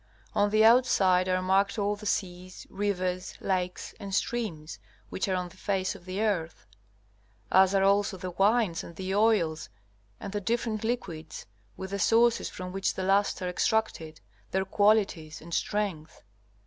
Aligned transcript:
On 0.33 0.49
the 0.49 0.65
outside 0.65 1.27
are 1.29 1.43
marked 1.43 1.77
all 1.77 1.95
the 1.95 2.07
seas, 2.07 2.65
rivers, 2.71 3.35
lakes, 3.39 3.93
and 3.99 4.15
streams 4.15 4.79
which 5.11 5.27
are 5.27 5.35
on 5.35 5.49
the 5.49 5.57
face 5.57 5.93
of 5.93 6.05
the 6.05 6.21
earth; 6.21 6.65
as 7.51 7.75
are 7.75 7.83
also 7.83 8.17
the 8.17 8.31
wines 8.31 8.83
and 8.83 8.95
the 8.95 9.13
oils 9.13 9.69
and 10.19 10.33
the 10.33 10.41
different 10.41 10.83
liquids, 10.83 11.45
with 11.77 11.91
the 11.91 11.99
sources 11.99 12.49
from 12.49 12.71
which 12.71 12.95
the 12.95 13.03
last 13.03 13.43
are 13.43 13.47
extracted, 13.49 14.21
their 14.49 14.65
qualities 14.65 15.39
and 15.39 15.53
strength. 15.53 16.23